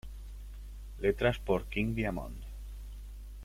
[0.97, 2.35] Letras por King Diamond.